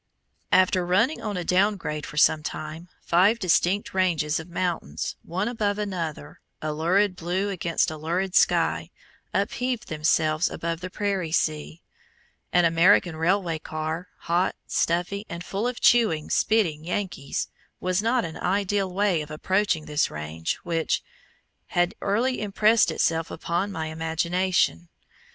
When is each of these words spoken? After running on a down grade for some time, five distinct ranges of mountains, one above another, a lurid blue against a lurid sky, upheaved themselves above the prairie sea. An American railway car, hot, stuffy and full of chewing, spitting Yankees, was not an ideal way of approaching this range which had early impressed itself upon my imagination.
After 0.51 0.83
running 0.83 1.21
on 1.21 1.37
a 1.37 1.43
down 1.43 1.75
grade 1.77 2.07
for 2.07 2.17
some 2.17 2.41
time, 2.41 2.89
five 3.01 3.37
distinct 3.37 3.93
ranges 3.93 4.39
of 4.39 4.49
mountains, 4.49 5.15
one 5.21 5.47
above 5.47 5.77
another, 5.77 6.39
a 6.59 6.73
lurid 6.73 7.15
blue 7.15 7.49
against 7.49 7.91
a 7.91 7.97
lurid 7.97 8.33
sky, 8.33 8.89
upheaved 9.31 9.89
themselves 9.89 10.49
above 10.49 10.79
the 10.79 10.89
prairie 10.89 11.31
sea. 11.31 11.83
An 12.51 12.65
American 12.65 13.15
railway 13.15 13.59
car, 13.59 14.07
hot, 14.21 14.55
stuffy 14.65 15.23
and 15.29 15.43
full 15.43 15.67
of 15.67 15.79
chewing, 15.79 16.31
spitting 16.31 16.83
Yankees, 16.83 17.49
was 17.79 18.01
not 18.01 18.25
an 18.25 18.37
ideal 18.37 18.91
way 18.91 19.21
of 19.21 19.29
approaching 19.29 19.85
this 19.85 20.09
range 20.09 20.55
which 20.63 21.03
had 21.77 21.93
early 22.01 22.41
impressed 22.41 22.89
itself 22.89 23.29
upon 23.29 23.71
my 23.71 23.85
imagination. 23.85 24.89